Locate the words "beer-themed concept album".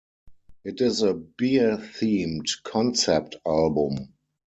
1.13-4.13